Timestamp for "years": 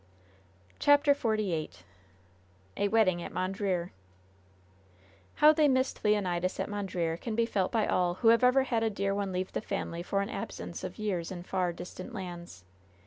10.97-11.29